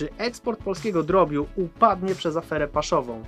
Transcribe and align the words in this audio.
Czy 0.00 0.08
eksport 0.18 0.62
polskiego 0.62 1.02
drobiu 1.02 1.46
upadnie 1.56 2.14
przez 2.14 2.36
aferę 2.36 2.68
paszową? 2.68 3.22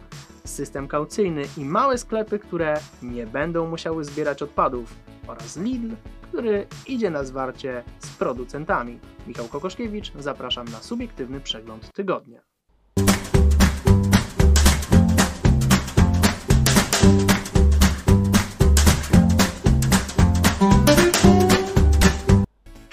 System 0.44 0.88
kaucyjny 0.88 1.42
i 1.56 1.64
małe 1.64 1.98
sklepy, 1.98 2.38
które 2.38 2.74
nie 3.02 3.26
będą 3.26 3.66
musiały 3.66 4.04
zbierać 4.04 4.42
odpadów 4.42 4.94
oraz 5.26 5.56
Lidl, 5.56 5.94
który 6.22 6.66
idzie 6.86 7.10
na 7.10 7.24
zwarcie 7.24 7.84
z 7.98 8.16
producentami. 8.16 8.98
Michał 9.26 9.48
Kokoszkiewicz, 9.48 10.12
zapraszam 10.18 10.68
na 10.68 10.82
subiektywny 10.82 11.40
przegląd 11.40 11.92
tygodnia. 11.92 12.42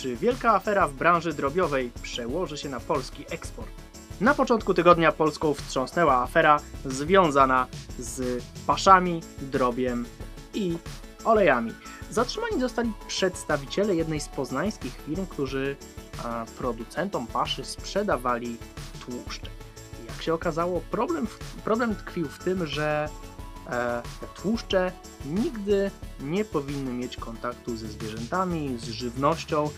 Czy 0.09 0.15
wielka 0.15 0.53
afera 0.53 0.87
w 0.87 0.93
branży 0.93 1.33
drobiowej 1.33 1.91
przełoży 2.01 2.57
się 2.57 2.69
na 2.69 2.79
polski 2.79 3.25
eksport? 3.29 3.69
Na 4.21 4.33
początku 4.33 4.73
tygodnia 4.73 5.11
Polską 5.11 5.53
wstrząsnęła 5.53 6.15
afera 6.15 6.59
związana 6.85 7.67
z 7.99 8.43
paszami, 8.67 9.21
drobiem 9.41 10.05
i 10.53 10.77
olejami. 11.25 11.71
Zatrzymani 12.11 12.61
zostali 12.61 12.93
przedstawiciele 13.07 13.95
jednej 13.95 14.19
z 14.19 14.27
poznańskich 14.27 15.01
firm, 15.05 15.25
którzy 15.25 15.75
producentom 16.57 17.27
paszy 17.27 17.65
sprzedawali 17.65 18.57
tłuszcze. 19.05 19.49
Jak 20.07 20.21
się 20.21 20.33
okazało, 20.33 20.81
problem, 20.91 21.27
problem 21.63 21.95
tkwił 21.95 22.27
w 22.27 22.39
tym, 22.39 22.67
że 22.67 23.09
e, 23.67 24.01
te 24.21 24.41
tłuszcze 24.41 24.91
nigdy 25.25 25.91
nie 26.21 26.45
powinny 26.45 26.93
mieć 26.93 27.17
kontaktu 27.17 27.77
ze 27.77 27.87
zwierzętami, 27.87 28.77
z 28.77 28.83
żywnością, 28.83 29.69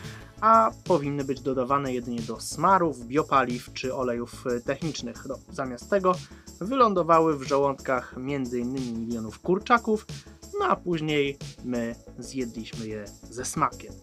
a 0.41 0.71
powinny 0.83 1.23
być 1.23 1.41
dodawane 1.41 1.93
jedynie 1.93 2.21
do 2.21 2.39
smarów, 2.39 3.05
biopaliw 3.05 3.73
czy 3.73 3.95
olejów 3.95 4.43
technicznych. 4.65 5.25
No, 5.29 5.35
zamiast 5.51 5.89
tego 5.89 6.15
wylądowały 6.61 7.37
w 7.37 7.43
żołądkach 7.43 8.13
m.in. 8.17 8.73
milionów 8.99 9.39
kurczaków, 9.39 10.05
no 10.59 10.65
a 10.65 10.75
później 10.75 11.37
my 11.63 11.95
zjedliśmy 12.19 12.87
je 12.87 13.05
ze 13.29 13.45
smakiem. 13.45 13.93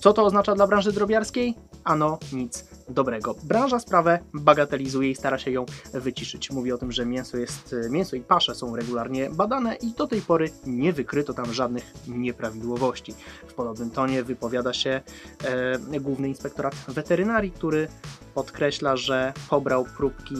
Co 0.00 0.12
to 0.12 0.24
oznacza 0.24 0.54
dla 0.54 0.66
branży 0.66 0.92
drobiarskiej? 0.92 1.54
Ano 1.84 2.18
nic 2.32 2.64
dobrego. 2.88 3.34
Branża 3.42 3.78
sprawę 3.78 4.18
bagatelizuje 4.34 5.10
i 5.10 5.14
stara 5.14 5.38
się 5.38 5.50
ją 5.50 5.66
wyciszyć. 5.92 6.50
Mówi 6.50 6.72
o 6.72 6.78
tym, 6.78 6.92
że 6.92 7.06
mięso, 7.06 7.36
jest, 7.36 7.74
mięso 7.90 8.16
i 8.16 8.20
pasze 8.20 8.54
są 8.54 8.76
regularnie 8.76 9.30
badane 9.30 9.74
i 9.74 9.92
do 9.92 10.06
tej 10.06 10.20
pory 10.20 10.50
nie 10.66 10.92
wykryto 10.92 11.34
tam 11.34 11.52
żadnych 11.52 11.94
nieprawidłowości. 12.08 13.14
W 13.46 13.54
podobnym 13.54 13.90
tonie 13.90 14.22
wypowiada 14.22 14.72
się 14.72 15.00
e, 15.44 16.00
Główny 16.00 16.28
Inspektorat 16.28 16.74
Weterynarii, 16.88 17.50
który 17.50 17.88
podkreśla, 18.34 18.96
że 18.96 19.32
pobrał 19.50 19.84
próbki, 19.96 20.34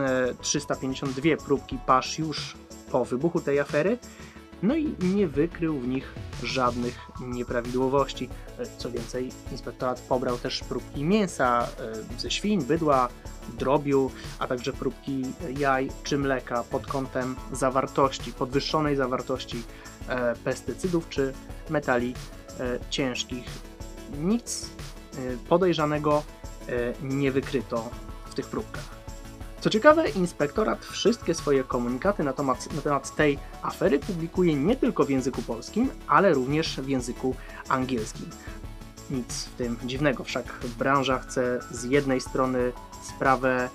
e, 0.00 0.34
352 0.40 1.36
próbki 1.46 1.78
pasz 1.86 2.18
już 2.18 2.56
po 2.90 3.04
wybuchu 3.04 3.40
tej 3.40 3.60
afery, 3.60 3.98
no 4.62 4.76
i 4.76 4.94
nie 5.00 5.28
wykrył 5.28 5.78
w 5.78 5.88
nich 5.88 6.14
żadnych 6.42 6.98
nieprawidłowości. 7.20 8.28
Co 8.78 8.90
więcej, 8.90 9.30
inspektorat 9.52 10.00
pobrał 10.00 10.38
też 10.38 10.60
próbki 10.60 11.04
mięsa 11.04 11.68
e, 12.16 12.20
ze 12.20 12.30
świń, 12.30 12.62
bydła, 12.64 13.08
drobiu, 13.58 14.10
a 14.38 14.46
także 14.46 14.72
próbki 14.72 15.22
jaj 15.58 15.90
czy 16.02 16.18
mleka 16.18 16.64
pod 16.70 16.86
kątem 16.86 17.36
zawartości, 17.52 18.32
podwyższonej 18.32 18.96
zawartości 18.96 19.62
e, 20.08 20.34
pestycydów 20.36 21.08
czy 21.08 21.32
metali 21.70 22.14
e, 22.60 22.78
ciężkich. 22.90 23.44
Nic 24.18 24.70
podejrzanego 25.48 26.22
nie 27.02 27.32
wykryto 27.32 27.90
w 28.30 28.34
tych 28.34 28.46
próbkach. 28.46 28.99
Co 29.60 29.70
ciekawe, 29.70 30.08
inspektorat 30.08 30.84
wszystkie 30.84 31.34
swoje 31.34 31.64
komunikaty 31.64 32.24
na 32.24 32.32
temat, 32.32 32.74
na 32.74 32.82
temat 32.82 33.16
tej 33.16 33.38
afery 33.62 33.98
publikuje 33.98 34.54
nie 34.54 34.76
tylko 34.76 35.04
w 35.04 35.10
języku 35.10 35.42
polskim, 35.42 35.88
ale 36.06 36.34
również 36.34 36.76
w 36.76 36.88
języku 36.88 37.34
angielskim. 37.68 38.30
Nic 39.10 39.44
w 39.44 39.56
tym 39.56 39.76
dziwnego, 39.84 40.24
wszak 40.24 40.44
branża 40.78 41.18
chce 41.18 41.60
z 41.70 41.84
jednej 41.84 42.20
strony 42.20 42.72
sprawę 43.16 43.68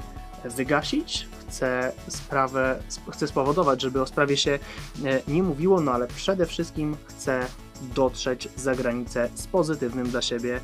wygasić, 0.45 1.27
chce 1.39 1.91
sprawę, 2.07 2.79
chce 3.11 3.27
spowodować, 3.27 3.81
żeby 3.81 4.01
o 4.01 4.05
sprawie 4.05 4.37
się 4.37 4.59
e, 5.05 5.21
nie 5.27 5.43
mówiło, 5.43 5.81
no 5.81 5.91
ale 5.91 6.07
przede 6.07 6.45
wszystkim 6.45 6.97
chce 7.05 7.47
dotrzeć 7.81 8.49
za 8.55 8.75
granicę 8.75 9.29
z 9.35 9.47
pozytywnym 9.47 10.09
dla 10.09 10.21
siebie 10.21 10.59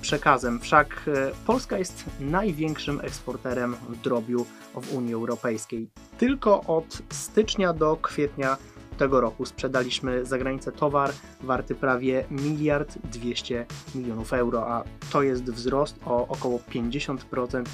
przekazem. 0.00 0.60
Wszak 0.60 1.02
e, 1.08 1.30
Polska 1.46 1.78
jest 1.78 2.04
największym 2.20 3.00
eksporterem 3.00 3.76
drobiu 4.04 4.46
w 4.74 4.94
Unii 4.94 5.14
Europejskiej. 5.14 5.88
Tylko 6.18 6.60
od 6.60 7.02
stycznia 7.10 7.72
do 7.72 7.96
kwietnia 7.96 8.56
tego 8.96 9.20
roku 9.20 9.46
sprzedaliśmy 9.46 10.24
za 10.24 10.38
granicę 10.38 10.72
towar 10.72 11.12
warty 11.40 11.74
prawie 11.74 12.24
miliard 12.30 12.98
200 13.04 13.66
milionów 13.94 14.32
euro, 14.32 14.68
a 14.68 14.84
to 15.12 15.22
jest 15.22 15.44
wzrost 15.44 15.96
o 16.06 16.28
około 16.28 16.58
50% 16.58 17.64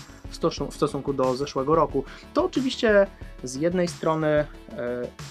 w 0.70 0.74
stosunku 0.74 1.12
do 1.12 1.36
zeszłego 1.36 1.74
roku. 1.74 2.04
To 2.34 2.44
oczywiście 2.44 3.06
z 3.44 3.54
jednej 3.54 3.88
strony 3.88 4.26
e, 4.26 4.46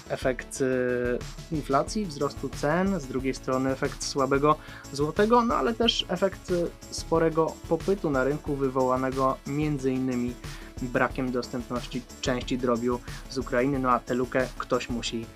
efekt 0.08 0.62
e, 0.62 1.54
inflacji, 1.54 2.06
wzrostu 2.06 2.48
cen, 2.48 3.00
z 3.00 3.06
drugiej 3.06 3.34
strony 3.34 3.70
efekt 3.70 4.04
słabego 4.04 4.56
złotego, 4.92 5.44
no 5.44 5.54
ale 5.54 5.74
też 5.74 6.06
efekt 6.08 6.52
sporego 6.90 7.52
popytu 7.68 8.10
na 8.10 8.24
rynku 8.24 8.56
wywołanego 8.56 9.36
między 9.46 9.92
innymi 9.92 10.34
brakiem 10.82 11.32
dostępności 11.32 12.02
części 12.20 12.58
drobiu 12.58 13.00
z 13.30 13.38
Ukrainy, 13.38 13.78
no 13.78 13.90
a 13.90 13.98
tę 13.98 14.14
lukę 14.14 14.48
ktoś 14.58 14.90
musi 14.90 15.26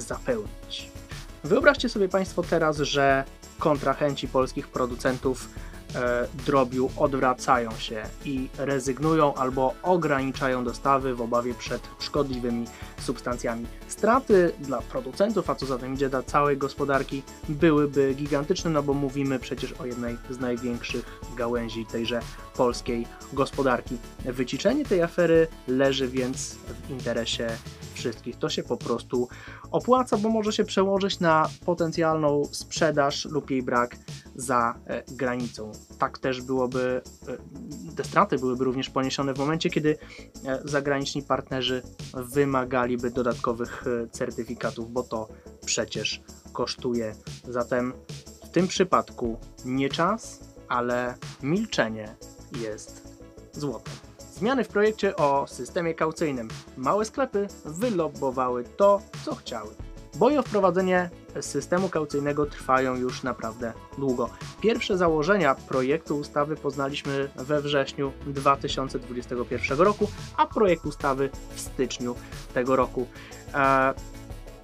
zapełnić. 0.00 0.90
Wyobraźcie 1.44 1.88
sobie 1.88 2.08
Państwo 2.08 2.42
teraz, 2.42 2.78
że 2.78 3.24
kontrahenci 3.58 4.28
polskich 4.28 4.68
producentów 4.68 5.48
drobiu 6.46 6.90
odwracają 6.96 7.70
się 7.78 8.02
i 8.24 8.48
rezygnują 8.58 9.34
albo 9.34 9.74
ograniczają 9.82 10.64
dostawy 10.64 11.14
w 11.14 11.20
obawie 11.20 11.54
przed 11.54 11.82
szkodliwymi 11.98 12.66
substancjami. 13.00 13.66
Straty 13.88 14.52
dla 14.60 14.78
producentów, 14.82 15.50
a 15.50 15.54
co 15.54 15.66
za 15.66 15.78
tym 15.78 15.94
idzie 15.94 16.08
dla 16.08 16.22
całej 16.22 16.56
gospodarki, 16.56 17.22
byłyby 17.48 18.14
gigantyczne, 18.14 18.70
no 18.70 18.82
bo 18.82 18.94
mówimy 18.94 19.38
przecież 19.38 19.72
o 19.72 19.86
jednej 19.86 20.16
z 20.30 20.40
największych 20.40 21.20
gałęzi 21.36 21.86
tejże 21.86 22.20
polskiej 22.56 23.06
gospodarki. 23.32 23.98
Wyciszenie 24.24 24.84
tej 24.84 25.02
afery 25.02 25.48
leży 25.68 26.08
więc 26.08 26.56
w 26.88 26.90
interesie 26.90 27.48
wszystkich. 27.94 28.36
To 28.36 28.48
się 28.48 28.62
po 28.62 28.76
prostu 28.76 29.28
opłaca, 29.70 30.16
bo 30.16 30.28
może 30.28 30.52
się 30.52 30.64
przełożyć 30.64 31.20
na 31.20 31.48
potencjalną 31.66 32.44
sprzedaż 32.50 33.24
lub 33.24 33.50
jej 33.50 33.62
brak 33.62 33.96
za 34.40 34.74
e, 34.86 35.02
granicą. 35.08 35.72
Tak 35.98 36.18
też 36.18 36.42
byłoby, 36.42 37.02
e, 37.28 37.94
te 37.96 38.04
straty 38.04 38.38
byłyby 38.38 38.64
również 38.64 38.90
poniesione 38.90 39.34
w 39.34 39.38
momencie, 39.38 39.70
kiedy 39.70 39.98
e, 40.44 40.60
zagraniczni 40.64 41.22
partnerzy 41.22 41.82
wymagaliby 42.14 43.10
dodatkowych 43.10 43.84
certyfikatów, 44.12 44.92
bo 44.92 45.02
to 45.02 45.28
przecież 45.66 46.22
kosztuje. 46.52 47.14
Zatem 47.48 47.92
w 48.44 48.48
tym 48.50 48.68
przypadku 48.68 49.38
nie 49.64 49.88
czas, 49.88 50.40
ale 50.68 51.14
milczenie 51.42 52.16
jest 52.60 53.18
złotem. 53.52 53.94
Zmiany 54.34 54.64
w 54.64 54.68
projekcie 54.68 55.16
o 55.16 55.46
systemie 55.46 55.94
kaucyjnym. 55.94 56.48
Małe 56.76 57.04
sklepy 57.04 57.48
wylobowały 57.64 58.64
to, 58.64 59.02
co 59.24 59.34
chciały. 59.34 59.74
Boje 60.14 60.40
o 60.40 60.42
wprowadzenie 60.42 61.10
systemu 61.40 61.88
kaucyjnego 61.88 62.46
trwają 62.46 62.96
już 62.96 63.22
naprawdę 63.22 63.72
długo. 63.98 64.30
Pierwsze 64.60 64.96
założenia 64.96 65.54
projektu 65.54 66.18
ustawy 66.18 66.56
poznaliśmy 66.56 67.30
we 67.36 67.60
wrześniu 67.60 68.12
2021 68.26 69.78
roku, 69.78 70.08
a 70.36 70.46
projekt 70.46 70.86
ustawy 70.86 71.30
w 71.54 71.60
styczniu 71.60 72.14
tego 72.54 72.76
roku. 72.76 73.06
E, 73.54 73.94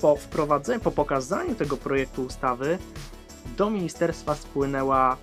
po 0.01 0.17
wprowadzeniu, 0.17 0.81
po 0.81 0.91
pokazaniu 0.91 1.55
tego 1.55 1.77
projektu 1.77 2.23
ustawy 2.23 2.79
do 3.57 3.71
ministerstwa 3.71 4.35
spłynęła 4.35 5.17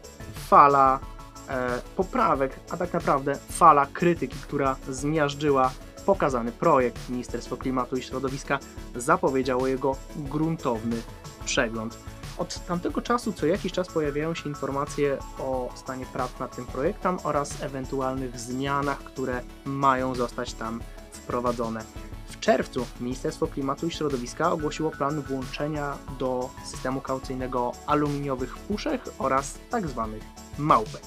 fala 0.49 0.99
e, 1.49 1.81
poprawek, 1.95 2.59
a 2.69 2.77
tak 2.77 2.93
naprawdę 2.93 3.35
fala 3.49 3.85
krytyki, 3.85 4.35
która 4.41 4.75
zmiażdżyła 4.89 5.71
pokazany 6.05 6.51
projekt. 6.51 7.09
Ministerstwo 7.09 7.57
Klimatu 7.57 7.95
i 7.95 8.01
Środowiska 8.01 8.59
zapowiedziało 8.95 9.67
jego 9.67 9.95
gruntowny 10.15 10.95
przegląd. 11.45 11.97
Od 12.37 12.65
tamtego 12.65 13.01
czasu 13.01 13.33
co 13.33 13.45
jakiś 13.45 13.71
czas 13.71 13.87
pojawiają 13.87 14.35
się 14.35 14.49
informacje 14.49 15.17
o 15.39 15.69
stanie 15.75 16.05
prac 16.05 16.39
nad 16.39 16.55
tym 16.55 16.65
projektem 16.65 17.17
oraz 17.23 17.61
ewentualnych 17.61 18.39
zmianach, 18.39 18.99
które 18.99 19.41
mają 19.65 20.15
zostać 20.15 20.53
tam 20.53 20.81
wprowadzone. 21.11 21.83
W 22.27 22.39
czerwcu 22.39 22.85
Ministerstwo 22.99 23.47
Klimatu 23.47 23.87
i 23.87 23.91
Środowiska 23.91 24.51
ogłosiło 24.51 24.91
plan 24.91 25.21
włączenia 25.21 25.97
do 26.19 26.49
systemu 26.65 27.01
kaucyjnego 27.01 27.71
aluminiowych 27.85 28.57
puszek 28.57 29.01
oraz 29.19 29.59
tzw. 29.71 30.09
Tak 30.19 30.59
małpek. 30.59 31.01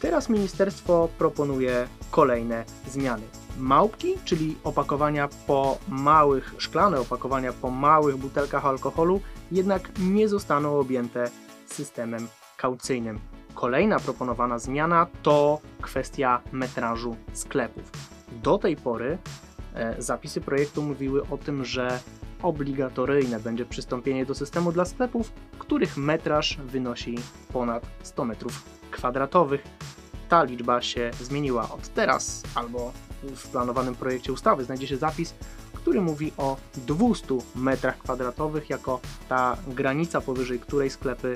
Teraz 0.00 0.28
ministerstwo 0.28 1.08
proponuje 1.18 1.88
kolejne 2.10 2.64
zmiany. 2.90 3.22
Małpki, 3.58 4.14
czyli 4.24 4.56
opakowania 4.64 5.28
po 5.46 5.78
małych, 5.88 6.54
szklane 6.58 7.00
opakowania 7.00 7.52
po 7.52 7.70
małych 7.70 8.16
butelkach 8.16 8.66
alkoholu, 8.66 9.20
jednak 9.52 9.90
nie 9.98 10.28
zostaną 10.28 10.78
objęte 10.78 11.30
systemem 11.66 12.28
kaucyjnym. 12.56 13.18
Kolejna 13.54 14.00
proponowana 14.00 14.58
zmiana 14.58 15.06
to 15.22 15.60
kwestia 15.80 16.40
metrażu 16.52 17.16
sklepów. 17.32 17.90
Do 18.32 18.58
tej 18.58 18.76
pory 18.76 19.18
e, 19.74 20.02
zapisy 20.02 20.40
projektu 20.40 20.82
mówiły 20.82 21.22
o 21.30 21.38
tym, 21.38 21.64
że 21.64 22.00
obligatoryjne 22.42 23.40
będzie 23.40 23.66
przystąpienie 23.66 24.26
do 24.26 24.34
systemu 24.34 24.72
dla 24.72 24.84
sklepów, 24.84 25.32
których 25.58 25.96
metraż 25.96 26.58
wynosi 26.64 27.14
ponad 27.52 27.86
100 28.02 28.24
metrów 28.24 28.62
kwadratowych. 28.90 29.62
Ta 30.28 30.42
liczba 30.42 30.82
się 30.82 31.10
zmieniła 31.20 31.70
od 31.70 31.88
teraz, 31.88 32.42
albo 32.54 32.92
w 33.22 33.48
planowanym 33.48 33.94
projekcie 33.94 34.32
ustawy 34.32 34.64
znajdzie 34.64 34.86
się 34.86 34.96
zapis, 34.96 35.34
który 35.78 36.00
mówi 36.00 36.32
o 36.36 36.56
200 36.86 37.26
metrach 37.56 37.98
kwadratowych 37.98 38.70
jako 38.70 39.00
ta 39.28 39.56
granica, 39.66 40.20
powyżej 40.20 40.60
której 40.60 40.90
sklepy 40.90 41.34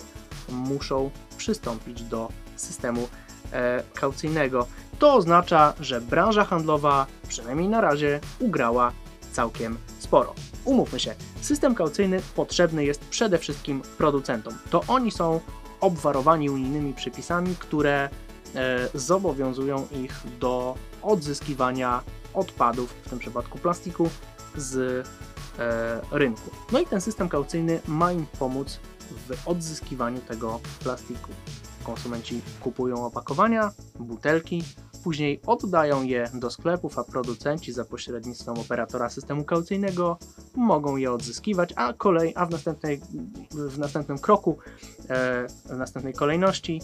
muszą 0.48 1.10
przystąpić 1.36 2.02
do 2.02 2.28
systemu 2.56 3.08
e, 3.52 3.82
kaucyjnego. 3.94 4.66
To 4.98 5.14
oznacza, 5.14 5.74
że 5.80 6.00
branża 6.00 6.44
handlowa, 6.44 7.06
przynajmniej 7.28 7.68
na 7.68 7.80
razie, 7.80 8.20
ugrała 8.38 8.92
całkiem 9.32 9.78
sporo. 9.98 10.34
Umówmy 10.64 11.00
się, 11.00 11.14
system 11.40 11.74
kaucyjny 11.74 12.22
potrzebny 12.34 12.84
jest 12.84 13.00
przede 13.00 13.38
wszystkim 13.38 13.82
producentom. 13.98 14.54
To 14.70 14.84
oni 14.88 15.10
są 15.10 15.40
obwarowani 15.80 16.50
unijnymi 16.50 16.94
przepisami, 16.94 17.56
które 17.58 18.08
e, 18.54 18.88
zobowiązują 18.94 19.86
ich 19.92 20.22
do 20.40 20.74
odzyskiwania 21.02 22.02
odpadów, 22.34 22.94
w 23.04 23.10
tym 23.10 23.18
przypadku 23.18 23.58
plastiku, 23.58 24.10
z 24.56 25.06
e, 25.58 26.00
rynku. 26.10 26.50
No 26.72 26.80
i 26.80 26.86
ten 26.86 27.00
system 27.00 27.28
kaucyjny 27.28 27.80
ma 27.88 28.12
im 28.12 28.26
pomóc 28.38 28.80
w 29.28 29.48
odzyskiwaniu 29.48 30.20
tego 30.20 30.60
plastiku. 30.82 31.30
Konsumenci 31.84 32.40
kupują 32.60 33.06
opakowania, 33.06 33.72
butelki, 33.98 34.64
później 35.04 35.40
oddają 35.46 36.02
je 36.02 36.30
do 36.34 36.50
sklepów, 36.50 36.98
a 36.98 37.04
producenci 37.04 37.72
za 37.72 37.84
pośrednictwem 37.84 38.58
operatora 38.58 39.08
systemu 39.08 39.44
kaucyjnego 39.44 40.18
mogą 40.54 40.96
je 40.96 41.12
odzyskiwać, 41.12 41.72
a, 41.76 41.92
kolej, 41.92 42.32
a 42.36 42.46
w, 42.46 42.50
następnej, 42.50 43.00
w 43.50 43.78
następnym 43.78 44.18
kroku, 44.18 44.58
e, 45.08 45.46
w 45.48 45.76
następnej 45.76 46.14
kolejności 46.14 46.80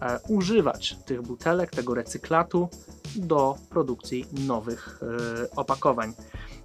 e, 0.00 0.18
używać 0.28 0.96
tych 1.06 1.22
butelek, 1.22 1.70
tego 1.70 1.94
recyklatu 1.94 2.68
do 3.16 3.56
produkcji 3.70 4.26
nowych 4.46 5.00
opakowań. 5.56 6.14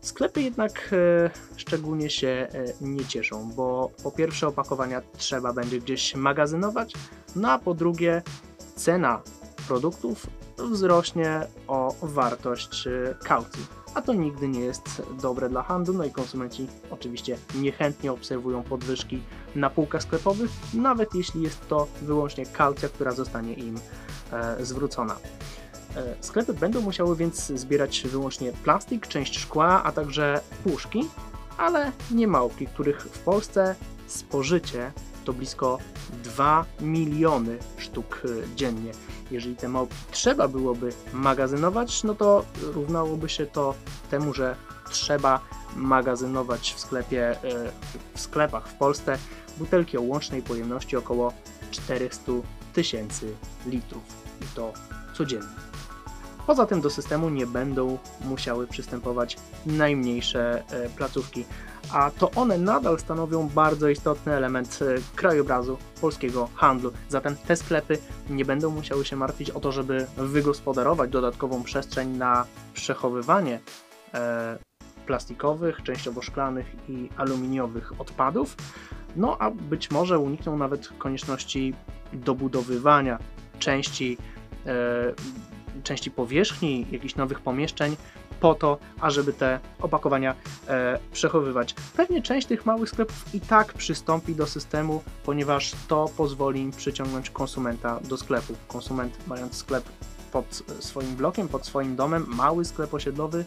Sklepy 0.01 0.41
jednak 0.41 0.89
e, 0.91 1.29
szczególnie 1.57 2.09
się 2.09 2.27
e, 2.27 2.47
nie 2.81 3.05
cieszą, 3.05 3.51
bo 3.55 3.91
po 4.03 4.11
pierwsze 4.11 4.47
opakowania 4.47 5.01
trzeba 5.17 5.53
będzie 5.53 5.79
gdzieś 5.79 6.15
magazynować, 6.15 6.93
no 7.35 7.51
a 7.51 7.59
po 7.59 7.73
drugie 7.73 8.21
cena 8.75 9.21
produktów 9.67 10.27
wzrośnie 10.57 11.41
o 11.67 11.95
wartość 12.01 12.87
e, 12.87 13.15
kaucji. 13.23 13.65
A 13.93 14.01
to 14.01 14.13
nigdy 14.13 14.47
nie 14.47 14.59
jest 14.59 15.01
dobre 15.21 15.49
dla 15.49 15.63
handlu, 15.63 15.93
no 15.93 16.03
i 16.03 16.11
konsumenci 16.11 16.67
oczywiście 16.91 17.37
niechętnie 17.55 18.11
obserwują 18.11 18.63
podwyżki 18.63 19.21
na 19.55 19.69
półkach 19.69 20.03
sklepowych, 20.03 20.51
nawet 20.73 21.15
jeśli 21.15 21.41
jest 21.41 21.67
to 21.67 21.87
wyłącznie 22.01 22.45
kaucja, 22.45 22.89
która 22.89 23.11
zostanie 23.11 23.53
im 23.53 23.79
zwrócona. 24.59 25.15
E, 25.99 26.15
sklepy 26.21 26.53
będą 26.53 26.81
musiały 26.81 27.15
więc 27.15 27.47
zbierać 27.47 28.01
wyłącznie 28.01 28.51
plastik, 28.51 29.07
część 29.07 29.39
szkła, 29.39 29.83
a 29.83 29.91
także 29.91 30.41
puszki, 30.63 31.07
ale 31.57 31.91
nie 32.11 32.27
małpki, 32.27 32.67
których 32.67 33.01
w 33.01 33.19
Polsce 33.19 33.75
spożycie 34.07 34.91
to 35.25 35.33
blisko 35.33 35.77
2 36.23 36.65
miliony 36.81 37.57
sztuk 37.77 38.21
e, 38.25 38.55
dziennie. 38.55 38.91
Jeżeli 39.31 39.55
te 39.55 39.69
małpki 39.69 39.97
trzeba 40.11 40.47
byłoby 40.47 40.89
magazynować, 41.13 42.03
no 42.03 42.15
to 42.15 42.45
równałoby 42.61 43.29
się 43.29 43.45
to 43.45 43.75
temu, 44.11 44.33
że 44.33 44.55
trzeba 44.89 45.39
magazynować 45.75 46.73
w 46.73 46.79
sklepie, 46.79 47.31
e, 47.31 47.37
w 48.13 48.21
sklepach 48.21 48.67
w 48.67 48.73
Polsce 48.73 49.17
butelki 49.57 49.97
o 49.97 50.01
łącznej 50.01 50.41
pojemności 50.41 50.97
około 50.97 51.33
400 51.71 52.31
tysięcy 52.73 53.35
litrów 53.65 54.03
i 54.41 54.55
to 54.55 54.73
codziennie. 55.13 55.68
Poza 56.49 56.65
tym 56.65 56.81
do 56.81 56.89
systemu 56.89 57.29
nie 57.29 57.47
będą 57.47 57.97
musiały 58.25 58.67
przystępować 58.67 59.37
najmniejsze 59.65 60.63
e, 60.69 60.89
placówki, 60.89 61.45
a 61.93 62.11
to 62.11 62.31
one 62.31 62.57
nadal 62.57 62.99
stanowią 62.99 63.47
bardzo 63.47 63.89
istotny 63.89 64.33
element 64.33 64.79
e, 64.81 65.15
krajobrazu 65.15 65.77
polskiego 66.01 66.49
handlu. 66.55 66.91
Zatem 67.09 67.35
te 67.35 67.55
sklepy 67.55 67.97
nie 68.29 68.45
będą 68.45 68.69
musiały 68.69 69.05
się 69.05 69.15
martwić 69.15 69.49
o 69.49 69.59
to, 69.59 69.71
żeby 69.71 70.07
wygospodarować 70.17 71.09
dodatkową 71.09 71.63
przestrzeń 71.63 72.17
na 72.17 72.45
przechowywanie 72.73 73.59
e, 74.13 74.57
plastikowych, 75.05 75.83
częściowo 75.83 76.21
szklanych 76.21 76.75
i 76.87 77.09
aluminiowych 77.17 78.01
odpadów. 78.01 78.55
No 79.15 79.37
a 79.39 79.51
być 79.51 79.91
może 79.91 80.19
unikną 80.19 80.57
nawet 80.57 80.89
konieczności 80.97 81.73
dobudowywania 82.13 83.19
części 83.59 84.17
części 85.83 86.11
powierzchni, 86.11 86.85
jakichś 86.91 87.15
nowych 87.15 87.39
pomieszczeń, 87.39 87.95
po 88.39 88.55
to, 88.55 88.77
ażeby 88.99 89.33
te 89.33 89.59
opakowania 89.81 90.35
e, 90.67 90.99
przechowywać. 91.11 91.75
Pewnie 91.97 92.21
część 92.21 92.47
tych 92.47 92.65
małych 92.65 92.89
sklepów 92.89 93.25
i 93.33 93.41
tak 93.41 93.73
przystąpi 93.73 94.35
do 94.35 94.47
systemu, 94.47 95.03
ponieważ 95.23 95.71
to 95.87 96.09
pozwoli 96.17 96.61
im 96.61 96.71
przyciągnąć 96.71 97.29
konsumenta 97.29 97.99
do 97.99 98.17
sklepu. 98.17 98.53
Konsument, 98.67 99.17
mając 99.27 99.55
sklep 99.55 99.83
pod 100.31 100.63
swoim 100.79 101.15
blokiem, 101.15 101.47
pod 101.47 101.65
swoim 101.65 101.95
domem, 101.95 102.25
mały 102.27 102.65
sklep 102.65 102.93
osiedlowy, 102.93 103.45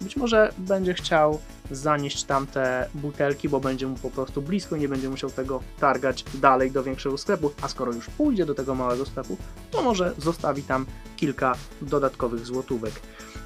być 0.00 0.16
może 0.16 0.52
będzie 0.58 0.94
chciał 0.94 1.40
zanieść 1.70 2.24
tamte 2.24 2.88
butelki, 2.94 3.48
bo 3.48 3.60
będzie 3.60 3.86
mu 3.86 3.96
po 3.96 4.10
prostu 4.10 4.42
blisko, 4.42 4.76
nie 4.76 4.88
będzie 4.88 5.08
musiał 5.08 5.30
tego 5.30 5.60
targać 5.80 6.24
dalej 6.34 6.70
do 6.70 6.82
większego 6.82 7.18
sklepu, 7.18 7.52
a 7.62 7.68
skoro 7.68 7.92
już 7.92 8.10
pójdzie 8.10 8.46
do 8.46 8.54
tego 8.54 8.74
małego 8.74 9.06
sklepu, 9.06 9.36
to 9.70 9.82
może 9.82 10.14
zostawi 10.18 10.62
tam 10.62 10.86
kilka 11.16 11.54
dodatkowych 11.82 12.46
złotówek. 12.46 12.92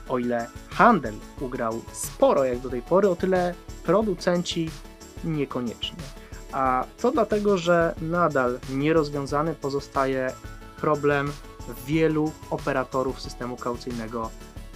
O 0.08 0.18
ile 0.18 0.46
handel 0.70 1.14
ugrał 1.40 1.82
sporo 1.92 2.44
jak 2.44 2.58
do 2.58 2.70
tej 2.70 2.82
pory, 2.82 3.08
o 3.08 3.16
tyle 3.16 3.54
producenci 3.84 4.70
niekoniecznie. 5.24 5.98
A 6.52 6.84
to 7.00 7.12
dlatego, 7.12 7.58
że 7.58 7.94
nadal 8.00 8.58
nierozwiązany 8.70 9.54
pozostaje 9.54 10.32
problem 10.80 11.32
wielu 11.86 12.32
operatorów 12.50 13.20
systemu 13.20 13.56
kaucyjnego 13.56 14.30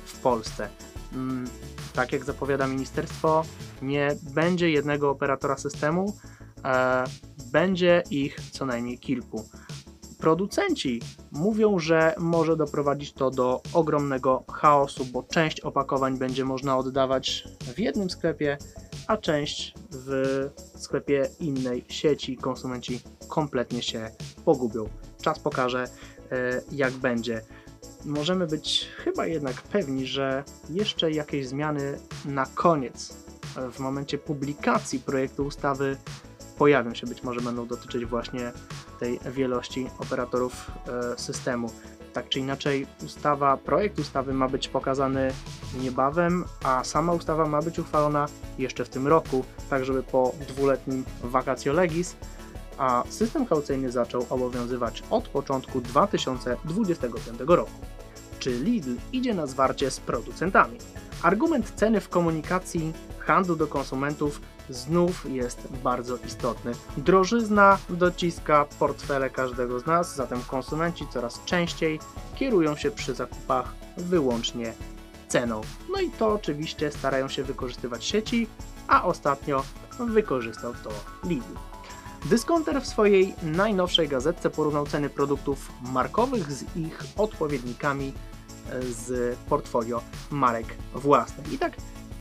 w 0.05 0.19
Polsce. 0.19 0.69
Mm, 1.13 1.49
tak 1.95 2.13
jak 2.13 2.25
zapowiada 2.25 2.67
ministerstwo, 2.67 3.45
nie 3.83 4.09
będzie 4.35 4.71
jednego 4.71 5.11
operatora 5.11 5.57
systemu, 5.59 6.17
e, 6.65 7.05
będzie 7.53 8.03
ich 8.11 8.41
co 8.51 8.67
najmniej 8.67 8.99
kilku. 8.99 9.45
Producenci 10.19 11.03
mówią, 11.33 11.79
że 11.79 12.15
może 12.19 12.57
doprowadzić 12.57 13.13
to 13.13 13.31
do 13.31 13.63
ogromnego 13.73 14.45
chaosu, 14.53 15.05
bo 15.05 15.23
część 15.23 15.61
opakowań 15.61 16.19
będzie 16.19 16.45
można 16.45 16.79
oddawać 16.79 17.49
w 17.75 17.79
jednym 17.79 18.11
sklepie, 18.11 18.59
a 19.07 19.17
część 19.17 19.75
w 19.91 20.49
sklepie 20.77 21.29
innej 21.41 21.85
sieci. 21.89 22.37
Konsumenci 22.37 23.01
kompletnie 23.29 23.83
się 23.83 24.11
pogubią. 24.45 24.89
Czas 25.23 25.39
pokaże, 25.39 25.89
jak 26.73 26.93
będzie. 26.93 27.41
Możemy 28.05 28.47
być 28.47 28.89
chyba 28.97 29.27
jednak 29.27 29.63
pewni, 29.63 30.07
że 30.07 30.45
jeszcze 30.71 31.11
jakieś 31.11 31.49
zmiany 31.49 31.99
na 32.25 32.47
koniec, 32.47 33.15
w 33.73 33.79
momencie 33.79 34.19
publikacji 34.19 34.99
projektu 34.99 35.47
ustawy, 35.47 35.97
pojawią 36.59 36.95
się. 36.95 37.07
Być 37.07 37.23
może 37.23 37.41
będą 37.41 37.67
dotyczyć 37.67 38.07
właśnie 38.07 38.53
tej 38.99 39.21
wielości 39.33 39.87
operatorów 39.99 40.71
e, 40.89 41.19
systemu. 41.19 41.71
Tak 42.13 42.29
czy 42.29 42.41
inaczej, 42.41 42.87
ustawa, 43.05 43.57
projekt 43.57 43.99
ustawy 43.99 44.33
ma 44.33 44.49
być 44.49 44.69
pokazany 44.69 45.33
niebawem, 45.81 46.45
a 46.65 46.85
sama 46.85 47.13
ustawa 47.13 47.47
ma 47.47 47.63
być 47.63 47.79
uchwalona 47.79 48.27
jeszcze 48.59 48.85
w 48.85 48.89
tym 48.89 49.07
roku, 49.07 49.45
tak 49.71 49.85
żeby 49.85 50.03
po 50.03 50.33
dwuletnim 50.49 51.05
vacatio 51.23 51.73
legis, 51.73 52.17
a 52.81 53.05
system 53.09 53.47
kaucyjny 53.47 53.91
zaczął 53.91 54.27
obowiązywać 54.31 55.03
od 55.11 55.29
początku 55.29 55.81
2025 55.81 57.41
roku. 57.47 57.71
czy 58.39 58.51
Lidl 58.51 58.91
idzie 59.13 59.35
na 59.35 59.47
zwarcie 59.47 59.91
z 59.91 60.01
producentami. 60.01 60.79
Argument 61.23 61.73
ceny 61.77 62.01
w 62.01 62.09
komunikacji 62.09 62.93
handlu 63.19 63.57
do 63.57 63.67
konsumentów 63.67 64.41
znów 64.71 65.27
jest 65.31 65.69
bardzo 65.85 66.17
istotny. 66.27 66.73
Drożyzna 66.97 67.79
dociska 67.91 68.67
portfele 68.79 69.31
każdego 69.31 69.81
z 69.81 69.87
nas, 69.87 70.17
zatem 70.17 70.43
konsumenci 70.43 71.07
coraz 71.13 71.45
częściej 71.45 72.01
kierują 72.35 72.77
się 72.77 72.91
przy 72.91 73.15
zakupach 73.15 73.75
wyłącznie 73.97 74.73
ceną. 75.29 75.61
No 75.93 76.01
i 76.01 76.11
to 76.11 76.29
oczywiście 76.29 76.93
starają 76.93 77.29
się 77.29 77.45
wykorzystywać 77.45 78.05
sieci, 78.05 78.47
a 78.89 79.05
ostatnio 79.05 79.63
wykorzystał 79.99 80.73
to 80.85 80.91
Lidl. 81.29 81.55
Dyskonter 82.25 82.83
w 82.83 82.87
swojej 82.87 83.35
najnowszej 83.43 84.09
gazetce 84.09 84.51
porównał 84.51 84.87
ceny 84.87 85.11
produktów 85.11 85.73
markowych 85.93 86.53
z 86.53 86.77
ich 86.77 87.03
odpowiednikami 87.17 88.13
z 88.83 89.39
portfolio 89.39 90.03
marek 90.31 90.67
własnych. 90.95 91.53
I 91.53 91.59
tak 91.59 91.73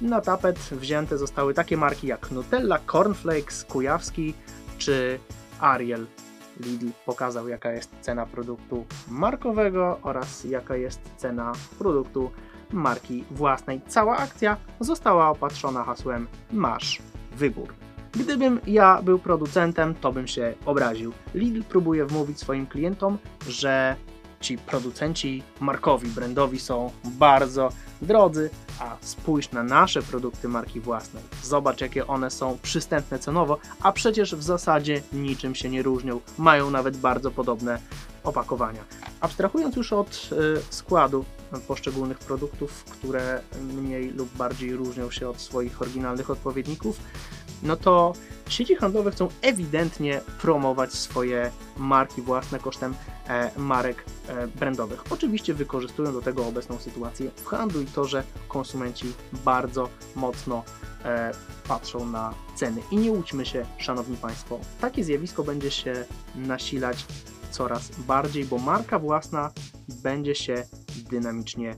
na 0.01 0.21
tapet 0.21 0.59
wzięte 0.59 1.17
zostały 1.17 1.53
takie 1.53 1.77
marki 1.77 2.07
jak 2.07 2.31
Nutella, 2.31 2.79
Cornflakes, 2.91 3.65
Kujawski 3.65 4.33
czy 4.77 5.19
Ariel. 5.59 6.07
Lidl 6.59 6.87
pokazał 7.05 7.47
jaka 7.47 7.71
jest 7.71 7.91
cena 8.01 8.25
produktu 8.25 8.85
markowego 9.07 9.99
oraz 10.01 10.43
jaka 10.43 10.75
jest 10.75 11.01
cena 11.17 11.51
produktu 11.79 12.31
marki 12.71 13.23
własnej. 13.31 13.81
Cała 13.87 14.17
akcja 14.17 14.57
została 14.79 15.29
opatrzona 15.29 15.83
hasłem 15.83 16.27
Masz 16.51 17.01
wybór. 17.31 17.78
Gdybym 18.11 18.59
ja 18.67 19.01
był 19.01 19.19
producentem, 19.19 19.95
to 19.95 20.11
bym 20.11 20.27
się 20.27 20.53
obraził. 20.65 21.13
Lidl 21.33 21.63
próbuje 21.63 22.05
wmówić 22.05 22.39
swoim 22.39 22.67
klientom, 22.67 23.17
że 23.47 23.95
ci 24.41 24.57
producenci 24.57 25.43
markowi, 25.59 26.07
brandowi 26.07 26.59
są 26.59 26.91
bardzo 27.03 27.69
drodzy, 28.01 28.49
a 28.79 28.97
spójrz 29.01 29.51
na 29.51 29.63
nasze 29.63 30.01
produkty 30.01 30.47
marki 30.47 30.79
własnej. 30.79 31.23
Zobacz, 31.43 31.81
jakie 31.81 32.07
one 32.07 32.31
są 32.31 32.57
przystępne 32.61 33.19
cenowo, 33.19 33.57
a 33.81 33.91
przecież 33.91 34.35
w 34.35 34.43
zasadzie 34.43 35.01
niczym 35.13 35.55
się 35.55 35.69
nie 35.69 35.83
różnią. 35.83 36.19
Mają 36.37 36.71
nawet 36.71 36.97
bardzo 36.97 37.31
podobne 37.31 37.79
opakowania. 38.23 38.83
Abstrahując 39.21 39.75
już 39.75 39.93
od 39.93 40.29
y, 40.31 40.61
składu 40.69 41.25
poszczególnych 41.67 42.19
produktów, 42.19 42.83
które 42.83 43.41
mniej 43.61 44.09
lub 44.09 44.35
bardziej 44.35 44.75
różnią 44.75 45.11
się 45.11 45.29
od 45.29 45.41
swoich 45.41 45.81
oryginalnych 45.81 46.29
odpowiedników, 46.29 46.99
no 47.63 47.75
to 47.75 48.13
sieci 48.49 48.75
handlowe 48.75 49.11
chcą 49.11 49.27
ewidentnie 49.41 50.21
promować 50.41 50.93
swoje 50.93 51.51
marki 51.77 52.21
własne 52.21 52.59
kosztem 52.59 52.95
e, 53.27 53.51
marek 53.57 54.05
e, 54.27 54.47
brandowych. 54.47 55.03
Oczywiście 55.09 55.53
wykorzystują 55.53 56.13
do 56.13 56.21
tego 56.21 56.47
obecną 56.47 56.79
sytuację 56.79 57.31
w 57.35 57.45
handlu 57.45 57.81
i 57.81 57.85
to, 57.85 58.05
że 58.05 58.23
konsumenci 58.47 59.13
bardzo 59.45 59.89
mocno 60.15 60.63
e, 61.05 61.31
patrzą 61.67 62.05
na 62.05 62.33
ceny. 62.55 62.81
I 62.91 62.97
nie 62.97 63.11
łudźmy 63.11 63.45
się, 63.45 63.65
szanowni 63.77 64.17
państwo, 64.17 64.59
takie 64.81 65.03
zjawisko 65.03 65.43
będzie 65.43 65.71
się 65.71 66.05
nasilać 66.35 67.05
coraz 67.51 67.89
bardziej, 68.07 68.45
bo 68.45 68.57
marka 68.57 68.99
własna 68.99 69.51
będzie 70.03 70.35
się 70.35 70.63
dynamicznie 71.09 71.75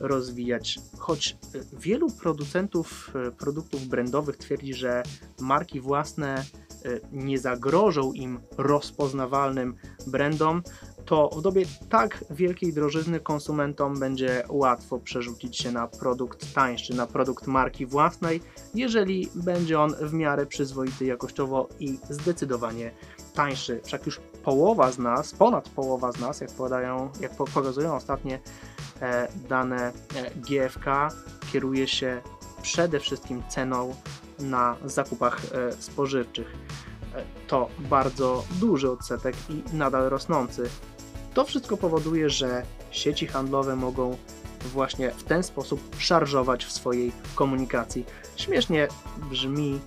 rozwijać. 0.00 0.78
Choć 0.98 1.30
e, 1.30 1.78
wielu 1.78 2.10
producentów 2.10 3.12
e, 3.14 3.30
produktów 3.30 3.86
brandowych 3.86 4.36
twierdzi, 4.36 4.74
że 4.74 5.02
marki 5.40 5.80
własne 5.80 6.44
nie 7.12 7.38
zagrożą 7.38 8.12
im 8.12 8.40
rozpoznawalnym 8.58 9.74
brandom, 10.06 10.62
to 11.06 11.28
w 11.28 11.42
dobie 11.42 11.66
tak 11.88 12.24
wielkiej 12.30 12.72
drożyzny 12.72 13.20
konsumentom 13.20 13.98
będzie 13.98 14.44
łatwo 14.48 14.98
przerzucić 14.98 15.56
się 15.56 15.72
na 15.72 15.88
produkt 15.88 16.54
tańszy, 16.54 16.94
na 16.94 17.06
produkt 17.06 17.46
marki 17.46 17.86
własnej, 17.86 18.40
jeżeli 18.74 19.28
będzie 19.34 19.80
on 19.80 19.94
w 20.00 20.12
miarę 20.12 20.46
przyzwoity 20.46 21.04
jakościowo 21.04 21.68
i 21.80 21.98
zdecydowanie 22.10 22.90
tańszy. 23.34 23.80
Wszak 23.84 24.06
już 24.06 24.20
połowa 24.46 24.92
z 24.92 24.98
nas, 24.98 25.32
ponad 25.32 25.68
połowa 25.68 26.12
z 26.12 26.20
nas, 26.20 26.40
jak, 26.40 26.50
podają, 26.50 27.10
jak 27.20 27.36
pokazują 27.36 27.94
ostatnie 27.94 28.38
e, 29.00 29.28
dane 29.48 29.86
e, 29.86 29.92
GFK, 30.36 31.08
kieruje 31.52 31.88
się 31.88 32.22
przede 32.62 33.00
wszystkim 33.00 33.42
ceną 33.48 33.94
na 34.38 34.76
zakupach 34.84 35.40
e, 35.44 35.72
spożywczych. 35.72 36.52
To 37.46 37.68
bardzo 37.78 38.44
duży 38.60 38.90
odsetek 38.90 39.36
i 39.48 39.76
nadal 39.76 40.08
rosnący. 40.08 40.70
To 41.34 41.44
wszystko 41.44 41.76
powoduje, 41.76 42.30
że 42.30 42.62
sieci 42.90 43.26
handlowe 43.26 43.76
mogą 43.76 44.16
właśnie 44.72 45.10
w 45.10 45.24
ten 45.24 45.42
sposób 45.42 45.80
szarżować 45.98 46.64
w 46.64 46.72
swojej 46.72 47.12
komunikacji. 47.34 48.04
Śmiesznie 48.36 48.88
brzmi 49.30 49.80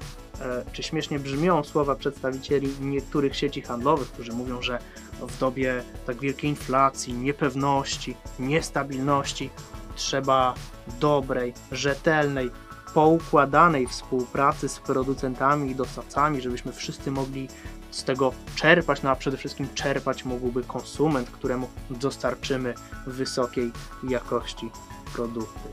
czy 0.72 0.84
śmiesznie 0.84 1.20
brzmią 1.20 1.64
słowa 1.64 1.96
przedstawicieli 1.96 2.74
niektórych 2.82 3.36
sieci 3.36 3.62
handlowych, 3.62 4.12
którzy 4.12 4.32
mówią, 4.32 4.62
że 4.62 4.80
w 5.22 5.40
dobie 5.40 5.84
tak 6.06 6.20
wielkiej 6.20 6.50
inflacji, 6.50 7.14
niepewności, 7.14 8.18
niestabilności 8.40 9.50
trzeba 9.96 10.54
dobrej, 11.00 11.54
rzetelnej, 11.72 12.52
poukładanej 12.94 13.88
współpracy 13.88 14.70
z 14.70 14.80
producentami 14.80 15.72
i 15.72 15.76
dostawcami, 15.76 16.42
żebyśmy 16.42 16.74
wszyscy 16.74 17.12
mogli 17.12 17.48
z 17.92 18.04
tego 18.04 18.34
czerpać, 18.56 19.04
no 19.04 19.10
a 19.10 19.16
przede 19.16 19.38
wszystkim 19.38 19.68
czerpać 19.74 20.26
mógłby 20.26 20.64
konsument, 20.64 21.30
któremu 21.30 21.70
dostarczymy 21.90 22.74
wysokiej 23.08 23.72
jakości 24.10 24.72
produkty. 25.14 25.70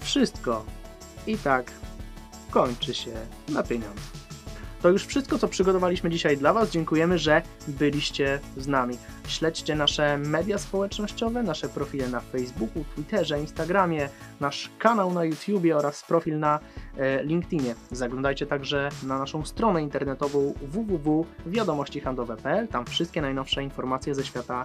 Wszystko 0.00 0.64
i 1.26 1.38
tak 1.38 1.70
kończy 2.52 2.94
się 2.94 3.12
na 3.48 3.62
pieniądze. 3.62 4.02
To 4.82 4.90
już 4.90 5.06
wszystko, 5.06 5.38
co 5.38 5.48
przygotowaliśmy 5.48 6.10
dzisiaj 6.10 6.36
dla 6.36 6.52
Was. 6.52 6.70
Dziękujemy, 6.70 7.18
że 7.18 7.42
byliście 7.68 8.40
z 8.56 8.66
nami. 8.66 8.98
Śledźcie 9.26 9.74
nasze 9.74 10.18
media 10.18 10.58
społecznościowe, 10.58 11.42
nasze 11.42 11.68
profile 11.68 12.08
na 12.08 12.20
Facebooku, 12.20 12.84
Twitterze, 12.94 13.40
Instagramie, 13.40 14.08
nasz 14.40 14.70
kanał 14.78 15.12
na 15.12 15.24
YouTubie 15.24 15.76
oraz 15.76 16.02
profil 16.02 16.38
na 16.38 16.60
e, 16.96 17.24
LinkedInie. 17.24 17.74
Zaglądajcie 17.90 18.46
także 18.46 18.88
na 19.02 19.18
naszą 19.18 19.44
stronę 19.44 19.82
internetową 19.82 20.54
www.wiadomościhandlowe.pl. 20.62 22.68
Tam 22.68 22.84
wszystkie 22.84 23.22
najnowsze 23.22 23.62
informacje 23.62 24.14
ze 24.14 24.24
świata 24.24 24.64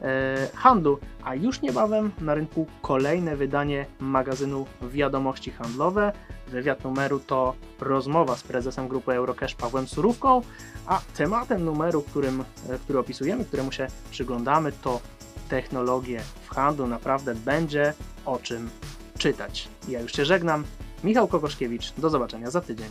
e, 0.00 0.48
handlu. 0.54 0.98
A 1.24 1.34
już 1.34 1.60
niebawem 1.60 2.10
na 2.20 2.34
rynku 2.34 2.66
kolejne 2.82 3.36
wydanie 3.36 3.86
magazynu 4.00 4.66
Wiadomości 4.82 5.50
Handlowe. 5.50 6.12
Wywiad 6.48 6.84
numeru 6.84 7.20
to 7.20 7.54
rozmowa 7.80 8.36
z 8.36 8.42
prezesem 8.42 8.88
grupy 8.88 9.12
Eurocash 9.12 9.54
Pawłem 9.54 9.88
Surówką, 9.88 10.42
a 10.86 11.00
tematem 11.16 11.64
numeru, 11.64 12.02
którym, 12.02 12.44
e, 12.68 12.78
który 12.78 12.98
opisujemy, 12.98 13.44
któremu 13.44 13.72
się 13.72 13.86
przyglądamy, 14.10 14.72
to 14.72 15.00
technologie 15.48 16.20
w 16.44 16.48
handlu. 16.48 16.86
Naprawdę 16.86 17.34
będzie 17.34 17.94
o 18.24 18.38
czym 18.38 18.70
czytać. 19.18 19.68
Ja 19.88 20.00
już 20.00 20.12
się 20.12 20.24
żegnam. 20.24 20.64
Michał 21.04 21.28
Kokoszkiewicz. 21.28 21.92
Do 21.98 22.10
zobaczenia 22.10 22.50
za 22.50 22.60
tydzień. 22.60 22.88